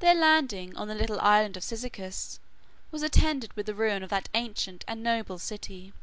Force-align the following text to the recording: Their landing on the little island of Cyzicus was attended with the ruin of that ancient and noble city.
Their 0.00 0.14
landing 0.14 0.76
on 0.76 0.86
the 0.86 0.94
little 0.94 1.18
island 1.18 1.56
of 1.56 1.62
Cyzicus 1.64 2.40
was 2.90 3.02
attended 3.02 3.54
with 3.54 3.64
the 3.64 3.74
ruin 3.74 4.02
of 4.02 4.10
that 4.10 4.28
ancient 4.34 4.84
and 4.86 5.02
noble 5.02 5.38
city. 5.38 5.94